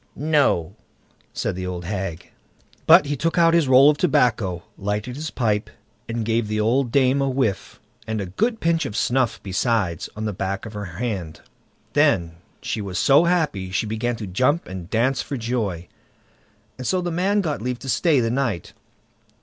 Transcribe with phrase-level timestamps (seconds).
[0.15, 0.75] "No!"
[1.31, 2.31] said the old hag.
[2.87, 5.69] But he took out his roll of tobacco, lighted his pipe,
[6.09, 10.25] and gave the old dame a whiff, and a good pinch of snuff besides, on
[10.25, 11.41] the back of her hand.
[11.93, 15.87] Then she was so happy that she began to jump and dance for joy,
[16.79, 18.73] and so the man got leave to stay the night.